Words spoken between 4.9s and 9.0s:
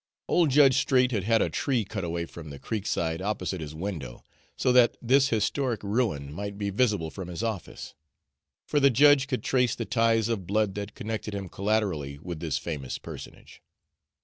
this historic ruin might be visible from his office; for the